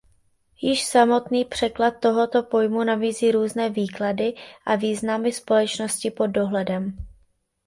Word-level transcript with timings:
Již 0.61 0.85
samotný 0.85 1.45
překlad 1.45 1.91
tohoto 1.99 2.43
pojmu 2.43 2.83
nabízí 2.83 3.31
různé 3.31 3.69
výklady 3.69 4.33
a 4.65 4.75
významy 4.75 5.31
společnosti 5.33 6.11
pod 6.11 6.27
dohledem. 6.27 6.97